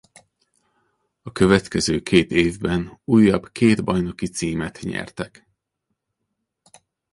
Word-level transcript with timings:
A 1.21 1.31
következő 1.31 2.01
két 2.01 2.31
évben 2.31 2.99
újabb 3.05 3.51
két 3.51 3.83
bajnoki 3.83 4.27
címet 4.27 4.79
nyertek. 4.81 5.47